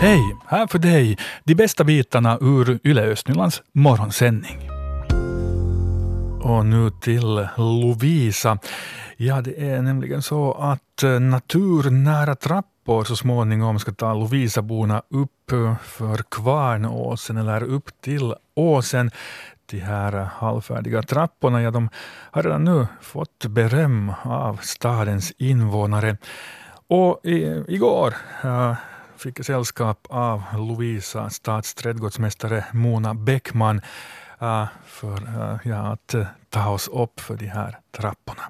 [0.00, 0.36] Hej!
[0.46, 4.70] Här för dig de bästa bitarna ur Yle Östnylands morgonsändning.
[6.42, 8.58] Och nu till Lovisa.
[9.16, 15.52] Ja, det är nämligen så att eh, naturnära trappor så småningom ska ta Lovisaborna upp
[15.52, 19.10] eh, för Kvarnåsen eller upp till åsen.
[19.66, 21.88] De här halvfärdiga trapporna, ja, de
[22.30, 26.16] har redan nu fått beröm av stadens invånare.
[26.88, 28.74] Och i, igår eh,
[29.18, 33.80] fick sällskap av Lovisa stadsträdgårdsmästare Mona Bäckman
[34.42, 38.42] uh, för uh, ja, att uh, ta oss upp för de här trapporna.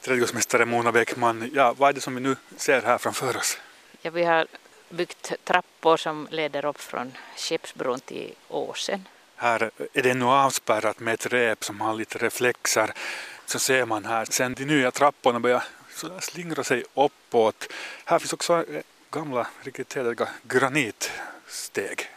[0.00, 3.58] Trädgårdsmästare Mona Bäckman, ja, vad är det som vi nu ser här framför oss?
[4.02, 4.46] Ja, vi har
[4.90, 9.08] byggt trappor som leder upp från Skeppsbron till åsen.
[9.36, 12.92] Här är det nu avspärrat med ett rep som har lite reflexer.
[13.46, 15.62] Så ser man här, sen de nya trapporna börjar
[16.20, 17.72] slingra sig uppåt.
[18.04, 18.64] Här finns också
[19.10, 22.10] gamla, riktigt heliga granitsteg.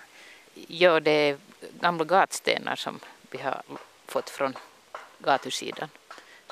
[0.68, 1.38] Ja, det är
[1.82, 3.00] gamla gatstenar som
[3.32, 3.62] vi har
[4.08, 4.54] fått från
[5.20, 5.90] gatusidan.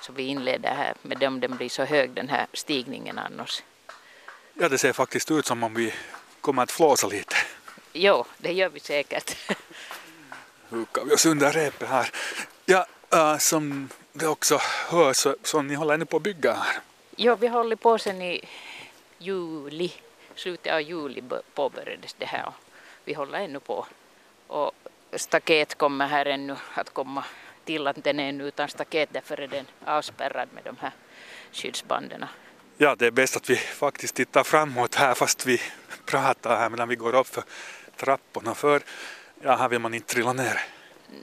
[0.01, 3.63] Så vi inleder här med dem, den blir så hög den här stigningen annars.
[4.53, 5.93] Ja, det ser faktiskt ut som om vi
[6.41, 7.35] kommer att flåsa lite.
[7.93, 9.37] Jo, det gör vi säkert.
[10.69, 12.11] Hukar vi oss under repet här.
[12.65, 14.59] Ja, äh, som det också
[14.89, 16.79] hörs så, så ni håller ännu på att bygga här.
[17.17, 18.41] Jo, vi håller på sen i
[19.17, 19.91] juli,
[20.35, 22.53] slutet av juli påbörjades det här och
[23.05, 23.85] vi håller ännu på.
[24.47, 24.71] Och
[25.13, 27.23] staket kommer här ännu att komma
[27.65, 30.91] till att den är ännu utan staket därför är den avspärrad med de här
[31.51, 32.25] skyddsbanden.
[32.77, 35.61] Ja, det är bäst att vi faktiskt tittar framåt här fast vi
[36.05, 37.43] pratar här medan vi går upp för
[37.95, 38.81] trapporna för
[39.41, 40.61] ja, här vill man inte trilla ner.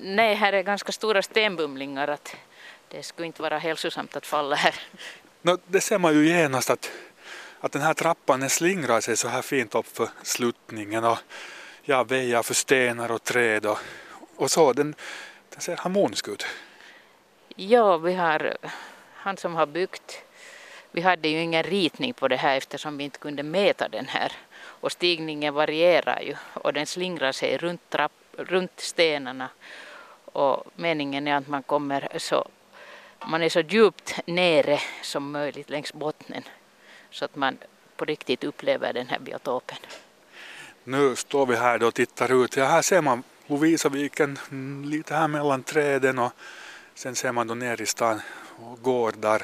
[0.01, 2.37] Nej, här är ganska stora stenbumlingar att
[2.89, 4.75] det skulle inte vara hälsosamt att falla här.
[5.43, 6.91] No, det ser man ju genast att,
[7.61, 11.19] att den här trappan den slingrar sig så här fint upp för sluttningen och
[11.83, 13.79] ja, väjar för stenar och träd och,
[14.37, 14.73] och så.
[14.73, 14.95] Den,
[15.51, 16.47] den ser harmonisk ut.
[17.57, 18.57] Ja, vi har
[19.15, 20.23] han som har byggt
[20.95, 24.33] vi hade ju ingen ritning på det här eftersom vi inte kunde mäta den här.
[24.55, 29.49] Och stigningen varierar ju och den slingrar sig runt, trapp, runt stenarna.
[30.25, 32.49] Och meningen är att man kommer så,
[33.27, 36.43] man är så djupt nere som möjligt längs bottnen.
[37.11, 37.59] Så att man
[37.97, 39.79] på riktigt upplever den här biotopen.
[40.85, 42.57] Nu står vi här och tittar ut.
[42.57, 44.39] Ja, här ser man Lovisaviken
[44.85, 46.33] lite här mellan träden och
[46.95, 48.21] sen ser man då ner i stan
[48.59, 49.43] och gårdar.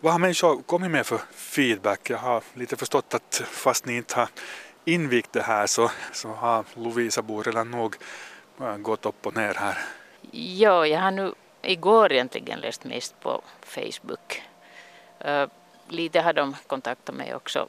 [0.00, 2.10] Vad har människor kommit med för feedback?
[2.10, 4.28] Jag har lite förstått att fast ni inte har
[4.84, 7.96] invigt det här så, så har Lovisa redan nog
[8.78, 9.78] gått upp och ner här.
[10.30, 14.42] Ja, jag har nu igår egentligen läst mest på Facebook.
[15.26, 15.46] Uh,
[15.88, 17.68] lite har de kontaktat mig också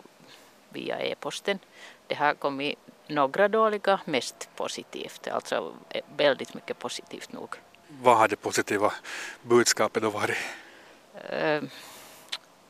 [0.69, 1.59] via e-posten.
[2.07, 5.73] Det har kommit några dåliga, mest positivt, alltså
[6.17, 7.55] väldigt mycket positivt nog.
[7.88, 8.94] Vad har det positiva
[9.41, 10.38] budskapet då varit?
[11.34, 11.63] Uh,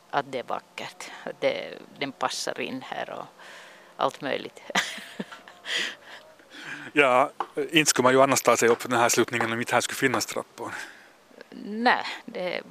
[0.10, 1.12] att det är vackert.
[1.24, 3.26] Att det, den passar in här och
[3.98, 4.62] allt möjligt.
[6.94, 7.32] ja,
[7.72, 9.98] inte skulle man ju annars ta sig upp den här slutningen om inte här skulle
[9.98, 10.72] finnas trappor.
[11.64, 12.62] Nej, det,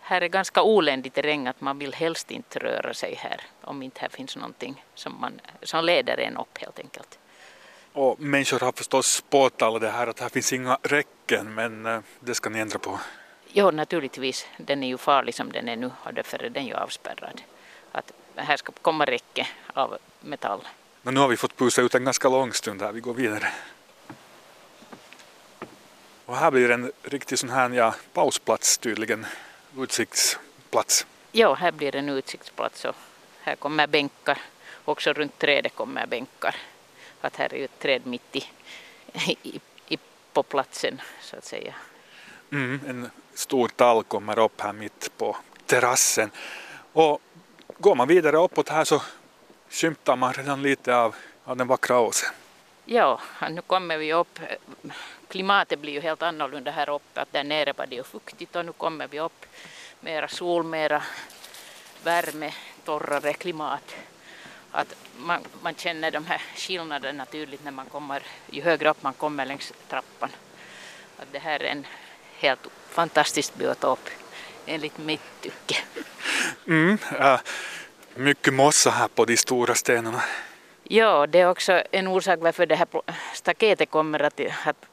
[0.00, 4.00] här är ganska oländig terräng att man vill helst inte röra sig här om inte
[4.00, 7.18] här finns någonting som, man, som leder en upp helt enkelt.
[7.92, 12.34] Och människor har förstås påtalat det här att här finns inga räcken men eh, det
[12.34, 12.98] ska ni ändra på.
[13.52, 14.46] Jo, naturligtvis.
[14.56, 17.40] Den är ju farlig som den är nu och därför är den ju avspärrad.
[17.92, 20.60] Att här ska komma räcke av metall.
[21.02, 22.92] Men nu har vi fått pusa ut en ganska lång stund här.
[22.92, 23.52] Vi går vidare.
[26.30, 29.26] Och här blir en riktig sån här ja, pausplats tydligen.
[29.78, 31.06] Utsiktsplats.
[31.32, 32.94] Ja, här blir en utsiktsplats och
[33.42, 34.38] här kommer bänkar.
[34.84, 36.56] Också runt trädet kommer bänkar.
[37.20, 38.44] Att här är ju ett träd mitt i,
[39.42, 39.98] i, i
[40.32, 41.74] på platsen så att säga.
[42.52, 45.36] Mm, en stor tall kommer upp här mitt på
[45.66, 46.30] terrassen.
[46.92, 47.20] Och
[47.78, 49.02] går man vidare uppåt här så
[49.70, 52.30] skymtar man redan lite av, av den vackra åsen.
[52.84, 54.38] Ja, nu kommer vi upp.
[55.30, 57.20] Klimatet blir ju helt annorlunda här uppe.
[57.20, 59.46] Att där nere var det ju fuktigt och nu kommer vi upp.
[60.00, 61.02] Mera sol, mera
[62.04, 62.52] värme,
[62.84, 63.94] torrare klimat.
[64.70, 69.12] Att man, man känner de här skillnaderna tydligt när man kommer, ju högre upp man
[69.12, 70.30] kommer längs trappan.
[71.16, 71.86] Att det här är en
[72.38, 74.08] helt fantastisk biotop
[74.66, 75.76] enligt mitt tycke.
[76.66, 77.40] Mm, äh,
[78.14, 80.22] mycket mossa här på de stora stenarna.
[80.82, 82.88] Ja, det är också en orsak varför det här
[83.34, 84.89] staketet kommer att, att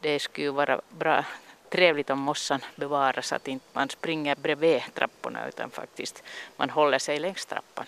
[0.00, 1.24] det skulle vara bra
[1.68, 6.22] trevligt om mossan bevaras, att inte man springer bredvid trapporna utan faktiskt
[6.56, 7.86] man håller sig längs trappan.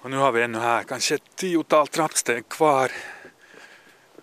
[0.00, 2.92] Och nu har vi ännu här kanske ett tiotal trappsteg kvar.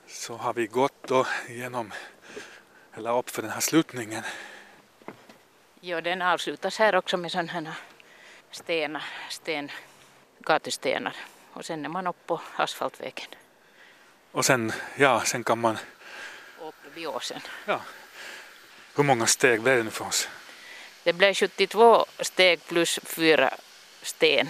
[0.08, 1.94] Så har vi gått då genom,
[2.94, 4.24] eller upp för den här sluttningen.
[5.82, 7.76] Jo, den avslutas här också med sådana
[8.52, 9.72] stenar, sten,
[10.40, 11.16] gatustenar.
[11.54, 13.28] Och sen är man uppe på asfaltvägen.
[14.32, 15.78] Och sen, ja, sen kan man...
[17.08, 17.42] Åsen.
[17.66, 17.82] Ja.
[18.96, 20.30] Hur många steg blev det nu för oss?
[21.04, 23.54] Det blev 72 steg plus fyra
[24.02, 24.48] sten,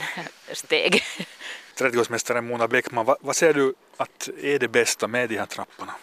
[0.51, 1.03] steg.
[1.75, 5.93] Trädgårdsmästare Mona Bäckman, vad, vad ser du att är det bästa med de här trapporna?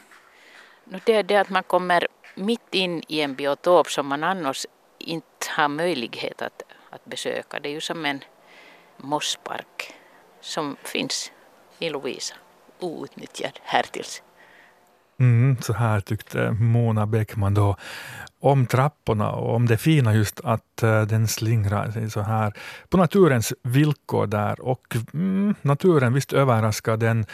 [0.85, 4.67] No det är det att man kommer mitt in i en biotop som man annars
[4.99, 7.61] inte har möjlighet att, att besöka.
[7.61, 8.25] Det är ju som en
[8.97, 9.95] mosspark
[10.41, 11.33] som finns
[11.79, 12.35] i Lovisa,
[12.79, 14.23] outnyttjad härtills.
[15.19, 17.77] Mm, så här tyckte Mona Bäckman då
[18.41, 22.53] om trapporna och om det fina just att eh, den slingrar sig så här
[22.89, 27.27] på naturens villkor där och mm, naturen visst överraskar den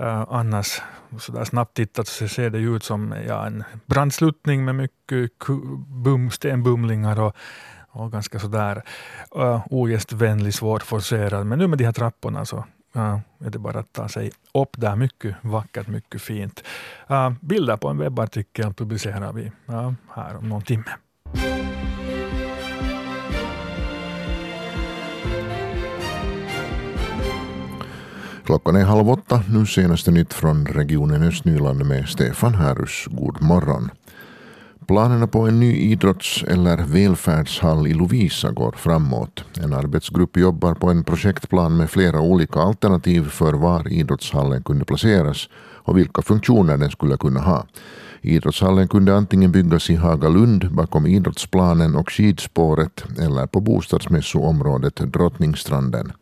[0.00, 0.82] uh, annars
[1.18, 5.30] så där snabbt tittat så ser det ut som ja, en brandsluttning med mycket
[6.04, 7.36] bum, stenbumlingar och,
[7.90, 8.82] och ganska sådär
[9.36, 11.46] uh, eh, ogästvänlig, svårforcerad.
[11.46, 12.64] Men nu med de här trapporna så
[12.98, 14.96] Ja, är det bara att ta sig upp där.
[14.96, 16.64] Mycket vackert, mycket fint.
[17.10, 20.84] Uh, bilder på en webbartikel publicerar vi uh, här om någon timme.
[28.44, 29.42] Klockan är halv åtta.
[29.48, 33.06] Nu senaste nytt från regionen Östnyland med Stefan Härus.
[33.10, 33.90] God morgon.
[34.88, 39.44] Planerna på en ny idrotts eller välfärdshall i Lovisa går framåt.
[39.62, 45.48] En arbetsgrupp jobbar på en projektplan med flera olika alternativ för var idrottshallen kunde placeras
[45.56, 47.66] och vilka funktioner den skulle kunna ha.
[48.20, 56.12] Idrottshallen kunde antingen byggas i Hagalund bakom idrottsplanen och skidspåret eller på bostadsmässoområdet Drottningstranden.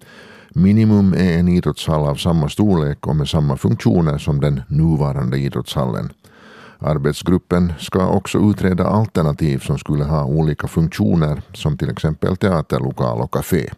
[0.49, 6.13] Minimum är en idrottshall av samma storlek och med samma funktioner som den nuvarande idrottshallen.
[6.79, 13.33] Arbetsgruppen ska också utreda alternativ som skulle ha olika funktioner som till exempel teaterlokal och
[13.33, 13.71] café.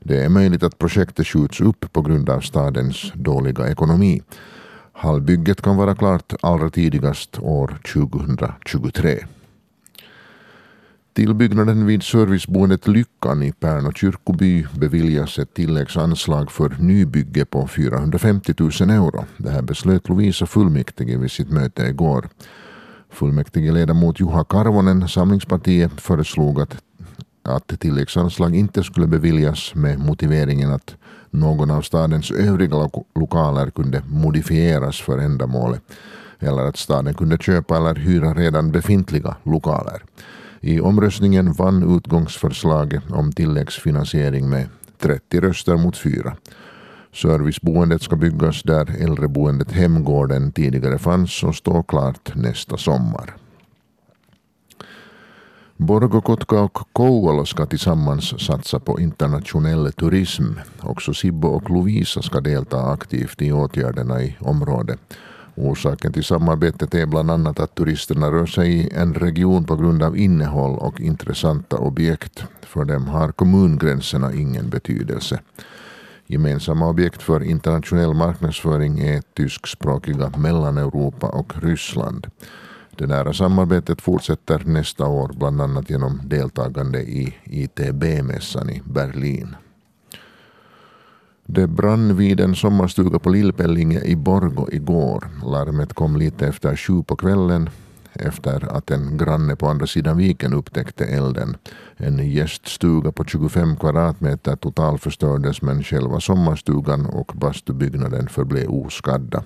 [0.00, 4.22] Det är möjligt att projektet skjuts upp på grund av stadens dåliga ekonomi.
[4.92, 9.24] Hallbygget kan vara klart allra tidigast år 2023.
[11.14, 18.70] Tillbyggnaden vid serviceboendet Lyckan i Pärnu kyrkoby beviljas ett tilläggsanslag för nybygge på 450 000
[18.90, 19.24] euro.
[19.36, 22.28] Det här beslöt Lovisa fullmäktige vid sitt möte igår.
[23.10, 26.76] Fullmäktigeledamot Juha Karvonen, Samlingspartiet, föreslog att,
[27.42, 30.96] att tilläggsanslag inte skulle beviljas med motiveringen att
[31.30, 35.82] någon av stadens övriga lokaler kunde modifieras för ändamålet
[36.38, 40.02] eller att staden kunde köpa eller hyra redan befintliga lokaler.
[40.64, 44.68] I omröstningen vann utgångsförslaget om tilläggsfinansiering med
[44.98, 46.36] 30 röster mot 4.
[47.12, 53.36] Serviceboendet ska byggas där äldreboendet Hemgården tidigare fanns och står klart nästa sommar.
[55.76, 60.44] Borgo, Kotka och Kouvola ska tillsammans satsa på internationell turism.
[60.80, 65.00] Också Sibbo och Lovisa ska delta aktivt i åtgärderna i området.
[65.54, 70.02] Orsaken till samarbetet är bland annat att turisterna rör sig i en region på grund
[70.02, 72.44] av innehåll och intressanta objekt.
[72.62, 75.40] För dem har kommungränserna ingen betydelse.
[76.26, 82.26] Gemensamma objekt för internationell marknadsföring är tyskspråkiga Mellaneuropa och Ryssland.
[82.96, 89.56] Det nära samarbetet fortsätter nästa år bland annat genom deltagande i ITB-mässan i Berlin.
[91.46, 95.28] Det brann vid en sommarstuga på Lillpellinge i Borgo igår.
[95.44, 97.70] Larmet kom lite efter sju på kvällen
[98.12, 101.56] efter att en granne på andra sidan viken upptäckte elden.
[101.96, 109.44] En gäststuga på 25 kvadratmeter totalförstördes men själva sommarstugan och bastubyggnaden förblev oskadda.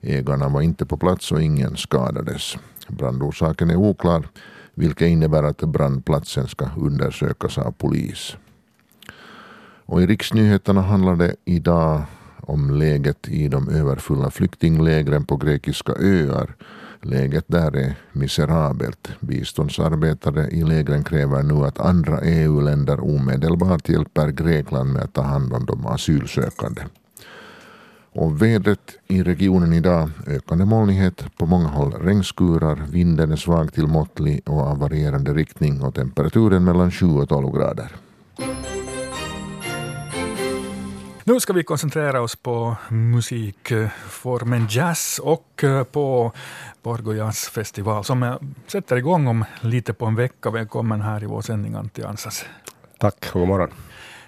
[0.00, 2.56] Ägarna var inte på plats och ingen skadades.
[2.88, 4.28] Brandorsaken är oklar
[4.74, 8.36] vilket innebär att brandplatsen ska undersökas av polis.
[9.88, 12.02] Och i riksnyheterna handlar det idag
[12.40, 16.54] om läget i de överfulla flyktinglägren på grekiska öar.
[17.02, 19.08] Läget där är miserabelt.
[19.20, 25.52] Biståndsarbetare i lägren kräver nu att andra EU-länder omedelbart hjälper Grekland med att ta hand
[25.52, 26.82] om de asylsökande.
[28.12, 33.86] Och vädret i regionen idag, ökande molnighet, på många håll regnskurar, vinden är svag till
[33.86, 37.92] måttlig och av varierande riktning och temperaturen mellan 7 och 12 grader.
[41.28, 46.32] Nu ska vi koncentrera oss på musikformen jazz och eh, på
[46.82, 50.50] Borgo Jazz Festival som sätter igång om lite på en vecka.
[50.50, 52.44] Välkommen här i vår sändning Antti Ansas.
[52.98, 53.68] Tack god morgon.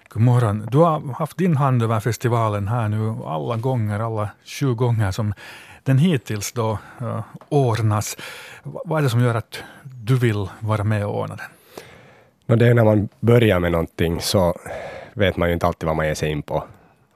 [0.09, 0.69] God morgon.
[0.71, 5.35] Du har haft din hand över festivalen här nu alla gånger, alla sju gånger som
[5.83, 8.17] den hittills då uh, ordnas.
[8.63, 11.47] Vad är det som gör att du vill vara med och ordna den?
[12.47, 14.55] No, det är när man börjar med någonting så
[15.15, 16.65] vet man ju inte alltid vad man ger sig in på.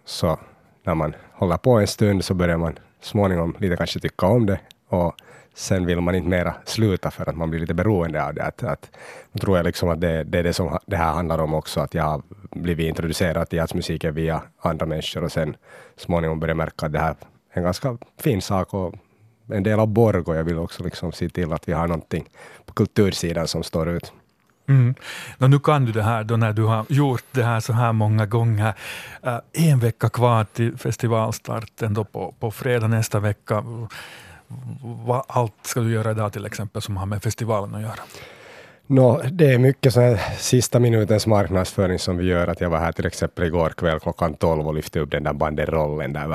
[0.05, 0.39] Så
[0.83, 4.61] när man håller på en stund så börjar man småningom lite kanske tycka om det
[4.89, 5.15] och
[5.55, 8.43] sen vill man inte mera sluta för att man blir lite beroende av det.
[8.43, 8.91] Att, att,
[9.33, 11.81] då tror jag liksom att det, det är det som det här handlar om också,
[11.81, 15.57] att jag har blivit introducerad till jazzmusiken via andra människor och sen
[15.97, 18.95] småningom börjar märka att det här är en ganska fin sak och
[19.51, 22.29] en del av Borg och jag vill också liksom se till att vi har någonting
[22.65, 24.13] på kultursidan som står ut.
[24.69, 24.95] Mm.
[25.39, 27.93] Och nu kan du det här då när du har gjort det här så här
[27.93, 28.75] många gånger.
[29.27, 33.65] Uh, en vecka kvar till festivalstarten då på, på fredag nästa vecka.
[34.83, 38.01] Vad allt ska du göra idag till exempel som har med festivalen att göra?
[38.87, 42.49] No, det är mycket så här sista minutens marknadsföring som vi gör.
[42.49, 45.33] Att jag var här till exempel igår kväll klockan 12 och lyfte upp den där
[45.33, 46.27] banderollen där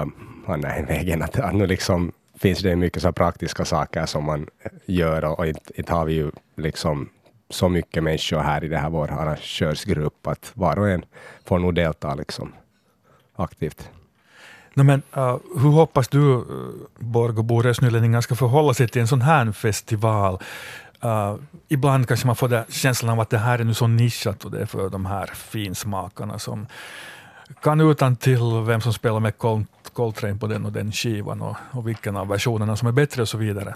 [0.47, 1.21] man är vägen.
[1.21, 4.47] Att, att nu liksom finns det mycket så praktiska saker som man
[4.85, 7.09] gör och inte, inte har vi ju liksom
[7.49, 11.05] så mycket människor här i det här vår arrangörsgrupp att var och en
[11.45, 12.53] får nog delta liksom
[13.35, 13.89] aktivt.
[14.73, 16.43] No, men, uh, hur hoppas du, uh,
[16.99, 20.39] Borg och Bo Rösnylänningar, ska förhålla sig till en sån här festival?
[21.03, 21.35] Uh,
[21.67, 24.61] ibland kanske man får känslan av att det här är nu så nischat och det
[24.61, 26.67] är för de här finsmakarna som
[27.61, 29.33] kan utan till vem som spelar med
[29.93, 33.27] Coltrane på den och den skivan och, och vilken av versionerna som är bättre och
[33.27, 33.75] så vidare.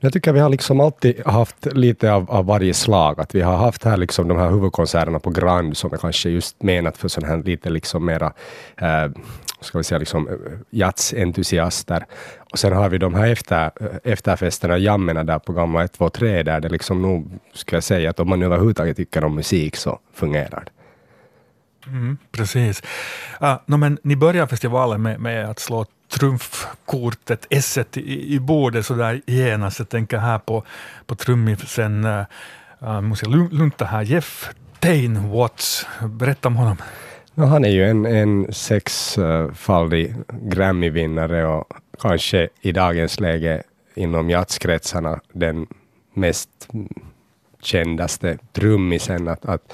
[0.00, 3.20] Jag tycker vi har liksom alltid haft lite av, av varje slag.
[3.20, 6.62] Att vi har haft här liksom de här huvudkonserterna på Grand som är kanske just
[6.62, 8.32] menat för sådana här lite liksom mera
[8.76, 9.10] eh,
[9.60, 10.34] ska vi säga liksom eh,
[10.70, 12.06] jazzentusiaster.
[12.52, 16.10] Och sen har vi de här efter, eh, efterfesterna, jammena där på gamla 1, 2,
[16.10, 19.76] 3 där det liksom nog, ska jag säga att om man överhuvudtaget tycker om musik
[19.76, 20.81] så fungerar det.
[21.86, 22.82] Mm, precis.
[23.42, 28.86] Uh, no, men ni börjar festivalen med, med att slå trumfkortet, S i, i bordet
[28.86, 29.78] sådär genast.
[29.78, 30.64] Jag tänker här på,
[31.06, 32.24] på trummisen, uh,
[32.82, 35.86] uh, måste jag lunta här, Jeff Dane Watts.
[36.00, 36.76] Berätta om honom.
[37.34, 43.62] No, han är ju en, en sexfaldig Grammy-vinnare och kanske i dagens läge
[43.94, 45.66] inom jazzkretsarna den
[46.14, 46.68] mest
[47.62, 49.28] kändaste trummisen.
[49.28, 49.72] Att, att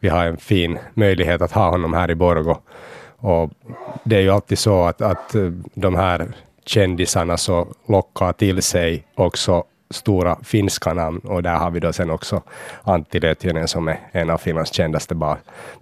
[0.00, 2.56] vi har en fin möjlighet att ha honom här i Borgo.
[3.16, 3.50] Och
[4.04, 6.26] det är ju alltid så att, att eh, de här
[6.64, 12.10] kändisarna så lockar till sig också stora finska namn och där har vi då sen
[12.10, 12.42] också
[12.82, 15.16] Antti Lötjönen som är en av Finlands kändaste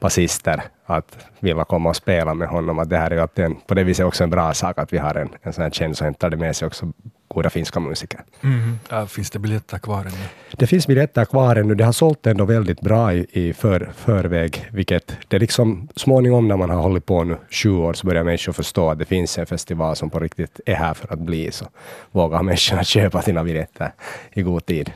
[0.01, 2.79] basister att vilja komma och spela med honom.
[2.79, 4.93] Att det här är ju alltid en, på det viset också en bra sak att
[4.93, 6.93] vi har en, en sån här känd som hämtar det med sig också
[7.35, 8.21] goda finska musiker.
[8.43, 8.79] Mm.
[8.89, 10.27] Ja, finns det biljetter kvar ännu?
[10.57, 11.75] Det finns biljetter kvar ännu.
[11.75, 16.57] Det har sålt ändå väldigt bra i, i för, förväg, vilket det liksom småningom när
[16.57, 19.47] man har hållit på nu sju år så börjar människor förstå att det finns en
[19.47, 21.67] festival som på riktigt är här för att bli, så
[22.13, 23.93] vågar människorna köpa sina biljetter
[24.33, 24.93] i god tid.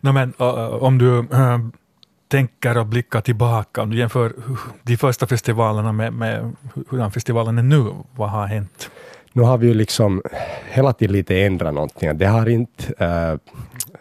[0.00, 0.32] No, men,
[0.80, 1.58] om du uh,
[2.28, 4.32] tänker och blickar tillbaka, om du jämför
[4.82, 6.56] de första festivalerna med, med
[6.90, 8.90] hur festivalen är nu, vad har hänt?
[9.36, 10.22] Nu har vi ju liksom
[10.70, 12.18] hela tiden lite ändrat någonting.
[12.18, 13.54] Det har inte, äh,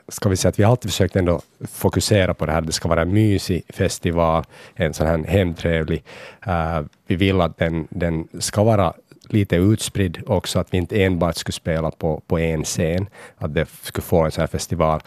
[0.07, 2.89] ska vi säga att vi har alltid försökt ändå fokusera på det här, det ska
[2.89, 4.43] vara en mysig festival,
[4.75, 6.03] en sån här hemtrevlig.
[6.45, 8.93] Äh, vi vill att den, den ska vara
[9.29, 13.67] lite utspridd också, att vi inte enbart skulle spela på, på en scen, att det
[13.81, 15.01] skulle få en sån här festival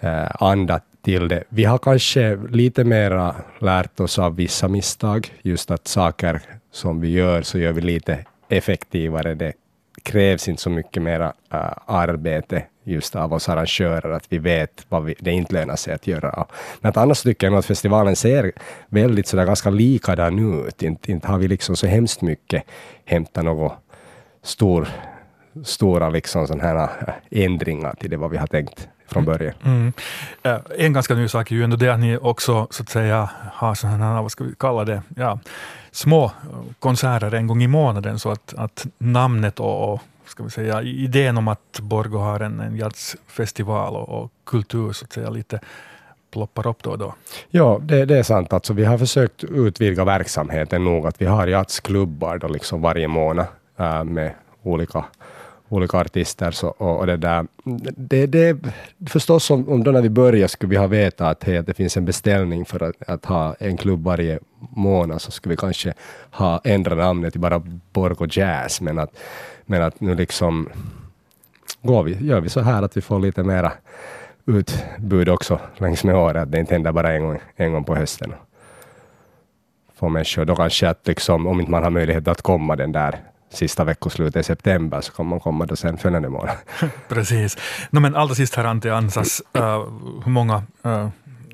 [0.00, 1.44] äh, till det.
[1.48, 6.40] Vi har kanske lite mera lärt oss av vissa misstag, just att saker
[6.72, 9.34] som vi gör så gör vi lite effektivare.
[9.34, 9.52] Det
[10.04, 15.04] krävs inte så mycket mera uh, arbete just av oss arrangörer, att vi vet vad
[15.04, 16.46] vi, det inte lönar sig att göra.
[16.80, 18.52] Men att annars tycker jag nog att festivalen ser
[18.88, 20.82] väldigt sådär ganska likadan ut.
[20.82, 22.64] Inte, inte har vi liksom så hemskt mycket
[23.04, 23.72] hämtat något
[24.42, 24.88] stor,
[25.64, 29.38] stora liksom sådana här äh, ändringar till det vad vi har tänkt från mm.
[29.38, 29.54] början.
[29.64, 29.92] Mm.
[30.42, 30.60] Mm.
[30.78, 33.74] En ganska ny sak är ju ändå det att ni också så att säga har
[33.74, 35.38] sådana här, vad ska vi kalla det, ja,
[35.90, 36.32] små
[36.78, 41.38] konserter en gång i månaden så att, att namnet och, och ska vi säga, idén
[41.38, 45.60] om att Borgo har en, en jazzfestival och, och, kultur så att säga lite
[46.32, 47.14] ploppar upp då och då.
[47.50, 48.52] Ja, det, det är sant.
[48.52, 53.46] Alltså, vi har försökt utvidga verksamheten nog att vi har jazzklubbar då liksom varje månad
[53.78, 55.04] äh, med olika
[55.68, 56.50] olika artister.
[56.50, 57.46] Så, och, och det, där,
[57.96, 58.56] det, det,
[59.06, 61.74] förstås om, om då när vi började skulle vi ha vetat att, hey, att det
[61.74, 64.38] finns en beställning för att, att ha en klubb varje
[64.70, 65.94] månad så skulle vi kanske
[66.30, 68.80] ha ändrat namnet till bara Borgo Jazz.
[68.80, 69.16] Men att,
[69.66, 70.68] men att nu liksom
[71.82, 73.72] går vi, gör vi så här att vi får lite mera
[74.46, 76.42] utbud också längs med året.
[76.42, 78.32] Att det inte händer bara en gång, en gång på hösten.
[79.94, 80.44] få människor.
[80.44, 83.20] Då kanske att liksom, om inte man har möjlighet att komma den där
[83.54, 86.56] sista veckoslutet i september så kommer man komma då sen följande månad.
[87.08, 87.56] Precis.
[87.90, 89.62] No, men allra sist här Ante Ansas, uh,
[90.24, 91.08] hur många uh,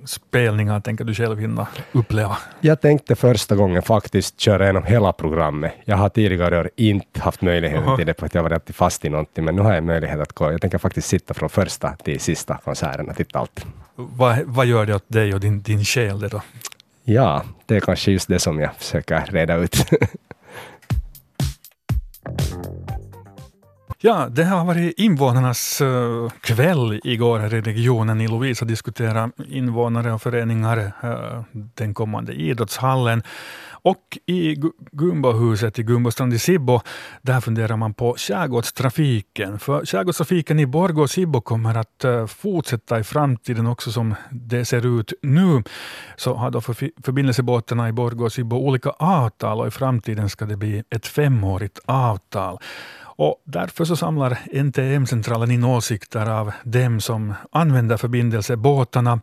[0.04, 2.37] spelningar tänker du själv hinna uppleva?
[2.61, 5.73] Jag tänkte första gången faktiskt köra igenom hela programmet.
[5.85, 9.04] Jag har tidigare år inte haft möjlighet till det för att jag var alltid fast
[9.04, 10.52] i någonting, men nu har jag möjlighet att gå.
[10.52, 13.66] Jag tänker faktiskt sitta från första till sista konserten och titta allt.
[13.95, 16.42] Vad, vad gör det åt dig och din, din själ det då?
[17.04, 19.76] Ja, det är kanske just det som jag försöker reda ut.
[24.02, 30.12] Ja, det har varit invånarnas eh, kväll igår här i regionen i Lovisa diskutera invånare
[30.12, 33.22] och föreningar eh, den kommande idrottshallen.
[33.82, 34.56] Och i
[34.92, 36.80] Gumbohuset i Gumbostrand i Sibbo,
[37.22, 39.58] där funderar man på skärgårdstrafiken.
[39.58, 44.64] För skärgårdstrafiken i Borgå och Sibbo kommer att eh, fortsätta i framtiden också som det
[44.64, 45.62] ser ut nu.
[46.16, 50.56] Så har då förbindelsebåtarna i Borgå och Sibbo olika avtal och i framtiden ska det
[50.56, 52.58] bli ett femårigt avtal.
[53.20, 59.20] Och därför så samlar NTM-centralen in åsikter av dem som använder förbindelsebåtarna.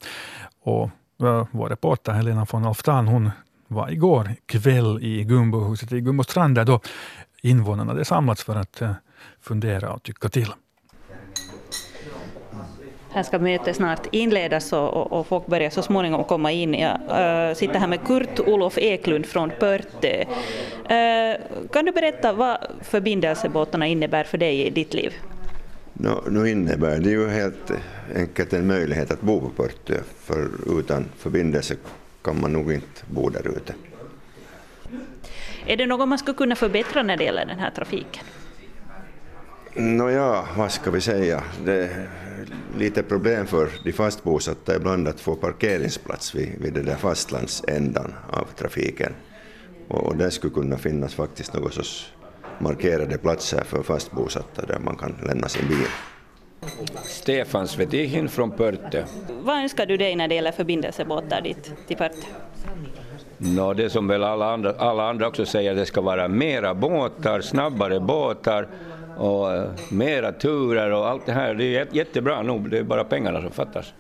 [0.64, 0.90] Och
[1.24, 3.32] eh, vår reporter Helena von Alftan hon
[3.68, 6.80] var igår kväll i Gumbohuset i Gumbostrand där då
[7.42, 8.92] invånarna hade samlats för att eh,
[9.42, 10.54] fundera och tycka till.
[13.12, 16.74] Här ska mötet snart inledas och, och, och, folk börjar så småningom komma in.
[16.74, 20.26] Jag äh, sitter här med Kurt-Olof Eklund från Pörtö.
[20.90, 21.38] Äh,
[21.72, 25.14] kan du berätta vad förbindelsebåtarna innebär för dig i ditt liv?
[25.94, 27.72] No, nu innebär det ju helt
[28.16, 31.76] enkelt en möjlighet att bo på Pörtö, för utan förbindelse
[32.22, 33.76] kan man nog inte bo där ute.
[35.66, 38.24] Är det något man skulle kunna förbättra när det gäller den här trafiken?
[39.74, 41.44] Nåja, vad ska vi säga?
[41.66, 42.08] Det
[42.78, 48.46] lite problem för de fastbosatta ibland att få parkeringsplats vid, vid den där fastlandsändan av
[48.56, 49.14] trafiken.
[49.88, 52.14] Och, och det skulle kunna finnas faktiskt något sorts
[52.60, 55.88] markerade platser för fastbosatta där man kan lämna sin bil.
[57.04, 59.06] Stefan Svetihin från Pörte.
[59.42, 62.28] Vad önskar du dig när det gäller förbindelsebåtar dit till Pörte?
[63.38, 67.42] No, det som väl alla andra, alla andra också säger, det ska vara mera båtar,
[67.42, 68.68] snabbare båtar
[69.18, 71.54] och eh, mera turer och allt det här.
[71.54, 73.94] Det är jättebra nog, det är bara pengarna som fattas.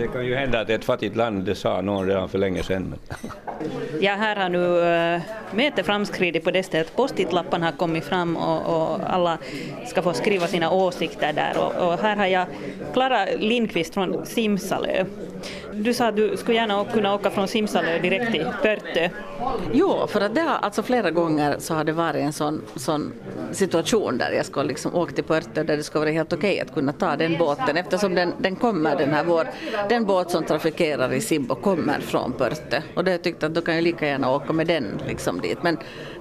[0.00, 2.38] Det kan ju hända att det är ett fattigt land, det sa någon redan för
[2.38, 2.82] länge sedan.
[2.90, 2.98] Men.
[4.00, 5.22] Ja, här har nu eh, äh,
[5.54, 9.38] mötet framskridit på det sättet att postitlapparna har kommit fram och, och, alla
[9.86, 11.52] ska få skriva sina åsikter där.
[11.58, 12.46] Och, och här har jag
[12.92, 15.04] Klara Lindqvist från Simsalö.
[15.72, 19.08] Du sa att du skulle gärna kunna åka från Simsalö direkt till Pörtö.
[19.72, 23.12] Jo, för att det har alltså flera gånger så har det varit en sån, sån
[23.52, 26.60] situation där jag skulle liksom åka till Pörtö där det skulle vara helt okej okay
[26.60, 29.46] att kunna ta den båten eftersom den, den kommer den här vår,
[29.88, 33.74] den båt som trafikerar i Sibbo kommer från Pörtö och det tyckte att då kan
[33.74, 35.62] jag lika gärna åka med den liksom dit.
[35.62, 35.78] Men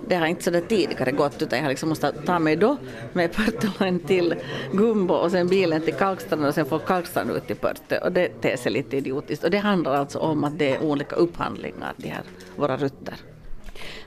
[0.08, 2.78] det har inte sådär tidigare gått utan jag har liksom måste ta mig då
[3.14, 4.36] med Pörtölön till
[4.72, 8.28] Gumbo och sen bilen till Kalkstrand och sen få Kalkstrand ut till Pörtö och det
[8.42, 12.10] ter sig lite idiotiskt och det handlar alltså om att det är olika upphandlingar de
[12.10, 12.24] här
[12.56, 13.14] våra rutter.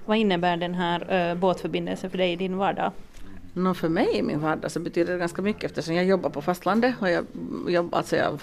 [0.06, 2.92] Vad innebär den här uh, båtförbindelsen för dig i din vardag?
[3.54, 6.42] No, för mig i min vardag så betyder det ganska mycket eftersom jag jobbar på
[6.42, 7.24] fastlandet och jag,
[7.68, 8.40] jobb, alltså jag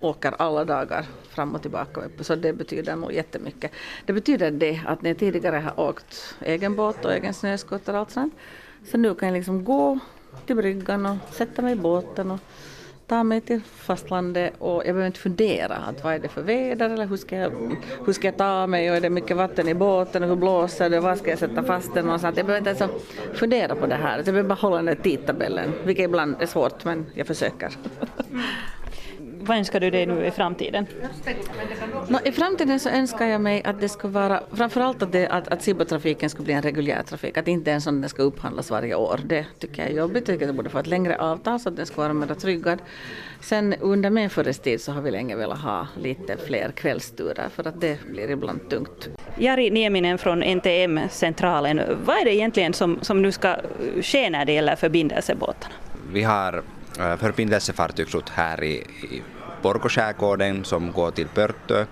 [0.00, 2.00] åker alla dagar fram och tillbaka.
[2.20, 3.70] Så det betyder nog jättemycket.
[4.06, 7.98] Det betyder det att när jag tidigare har åkt egen båt och egen snöskoter och
[7.98, 8.34] allt sånt,
[8.90, 9.98] så nu kan jag liksom gå
[10.46, 12.40] till bryggan och sätta mig i båten och
[13.06, 16.90] ta mig till fastlandet och jag behöver inte fundera att vad är det för väder
[16.90, 17.52] eller hur ska, jag,
[18.06, 20.90] hur ska jag ta mig och är det mycket vatten i båten och hur blåser
[20.90, 22.36] det och var ska jag sätta fast den någonstans.
[22.36, 22.94] Jag behöver inte ens
[23.34, 24.16] fundera på det här.
[24.16, 27.70] Jag behöver bara hålla den där tidtabellen, vilket ibland är svårt men jag försöker.
[28.30, 28.42] Mm
[29.46, 30.86] vad önskar du dig nu i framtiden?
[32.08, 35.48] No, I framtiden så önskar jag mig att det ska vara, framförallt att, det, att,
[35.48, 38.94] att Sibbotrafiken ska bli en reguljär trafik, att inte en sån den ska upphandlas varje
[38.94, 39.20] år.
[39.24, 41.68] Det tycker jag är jobbigt, jag tycker att det borde få ett längre avtal så
[41.68, 42.78] att den ska vara mer tryggad.
[43.40, 47.98] Sen under medförestid så har vi länge velat ha lite fler kvällsturer för att det
[48.10, 49.08] blir ibland tungt.
[49.38, 53.56] Jari Nieminen från NTM-centralen, vad är det egentligen som, som nu ska
[54.02, 55.74] ske när det gäller förbindelsebåtarna?
[56.12, 56.62] Vi har
[56.94, 59.22] förbindelsefartygsrutt här i, i
[59.62, 61.86] Borgåskärgården som går till Pörtö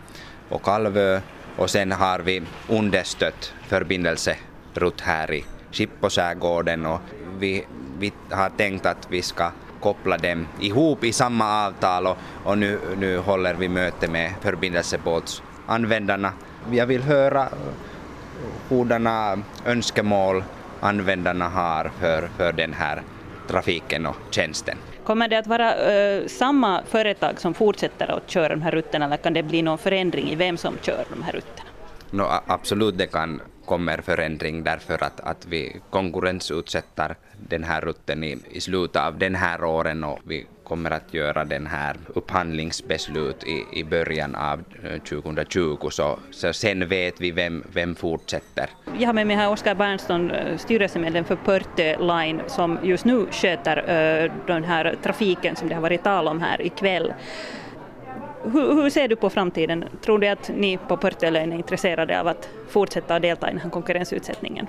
[0.49, 1.21] och Kalvö.
[1.57, 6.87] Och sen har vi understött förbindelserutt här i Skipposkärgården.
[6.87, 7.01] Och
[7.39, 7.65] vi,
[7.99, 12.07] vi har tänkt att vi ska koppla dem ihop i samma avtal.
[12.07, 16.33] Och, och nu, nu håller vi möte med förbindelsebåtsanvändarna.
[16.71, 17.49] Jag vill höra
[18.69, 20.45] hurdana önskemål
[20.81, 23.03] användarna har för, för den här
[23.49, 24.79] trafiken och tjänsten.
[25.05, 29.17] Kommer det att vara uh, samma företag som fortsätter att köra de här rutterna eller
[29.17, 31.69] kan det bli någon förändring i vem som kör de här rutterna?
[32.11, 37.17] No, absolut, det kan kommer förändring därför att, att vi konkurrensutsätter
[37.49, 41.45] den här rutten i, i slutet av den här åren och vi kommer att göra
[41.45, 47.65] den här upphandlingsbeslut i, i början av eh, 2020 så, så sen vet vi vem,
[47.73, 48.67] vem fortsätter.
[48.99, 53.27] Jag har med mig här Oskar Bernsson, eh, styrelsemedlem för Pörte Line som just nu
[53.31, 57.13] sköter uh, den här trafiken som det har varit tal om här ikväll.
[58.43, 59.85] Hur, hur, ser du på framtiden?
[60.05, 63.61] Tror du att ni på Pörtölön är intresserade av att fortsätta att delta i den
[63.61, 64.67] här konkurrensutsättningen?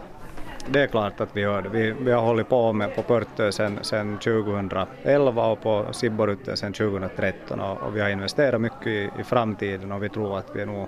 [0.70, 1.70] Det är klart att vi gör det.
[1.70, 7.60] Vi, vi har hållit på med på Pörtö sedan, 2011 och på Sibborutte sedan 2013
[7.60, 10.88] och, och, vi har investerat mycket i, i framtiden och vi tror att vi nog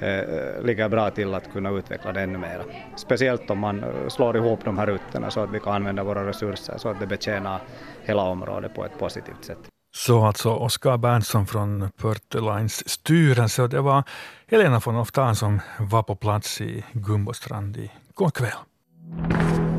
[0.00, 2.62] eh, ligger bra till att kunna utveckla det ännu mer.
[2.96, 6.28] Speciellt om man eh, slår ihop de här rutterna så att vi kan använda våra
[6.28, 7.60] resurser så att det betjänar
[8.02, 9.58] hela området på ett positivt sätt.
[9.96, 14.04] Så alltså Oskar Berntsson från Pörtelines styrelse och det var
[14.46, 18.69] Helena von Oftan som var på plats i Gumbostrand i går kväll.
[19.18, 19.69] you